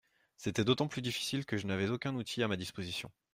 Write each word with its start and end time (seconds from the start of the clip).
C’était 0.35 0.63
d’autant 0.65 0.87
plus 0.87 1.03
difficile 1.03 1.45
que 1.45 1.57
je 1.57 1.67
n’avais 1.67 1.87
aucun 1.89 2.15
outil 2.15 2.41
à 2.41 2.47
ma 2.47 2.57
disposition. 2.57 3.11